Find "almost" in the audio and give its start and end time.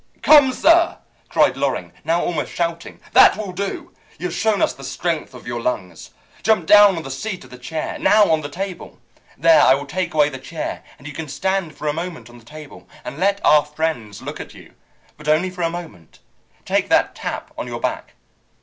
2.23-2.51